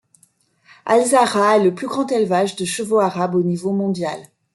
Al 0.87 1.05
Zahraa 1.05 1.57
est 1.57 1.63
le 1.63 1.75
plus 1.75 1.85
grand 1.85 2.11
élevage 2.11 2.55
de 2.55 2.65
chevaux 2.65 2.97
arabes 3.01 3.35
au 3.35 3.43
niveau 3.43 3.71
mondial. 3.71 4.19